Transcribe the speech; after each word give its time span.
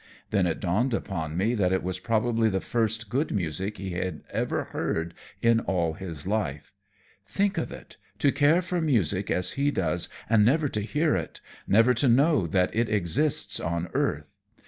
Then 0.31 0.47
it 0.47 0.59
dawned 0.59 0.95
upon 0.95 1.37
me 1.37 1.53
that 1.53 1.71
it 1.71 1.83
was 1.83 1.99
probably 1.99 2.49
the 2.49 2.59
first 2.59 3.07
good 3.07 3.31
music 3.31 3.77
he 3.77 3.91
had 3.91 4.23
ever 4.31 4.63
heard 4.63 5.13
in 5.43 5.59
all 5.59 5.93
his 5.93 6.25
life. 6.25 6.73
Think 7.27 7.55
of 7.59 7.71
it, 7.71 7.97
to 8.17 8.31
care 8.31 8.63
for 8.63 8.81
music 8.81 9.29
as 9.29 9.51
he 9.51 9.69
does 9.69 10.09
and 10.27 10.43
never 10.43 10.67
to 10.69 10.81
hear 10.81 11.15
it, 11.15 11.39
never 11.67 11.93
to 11.93 12.09
know 12.09 12.47
that 12.47 12.75
it 12.75 12.89
exists 12.89 13.59
on 13.59 13.89
earth! 13.93 14.39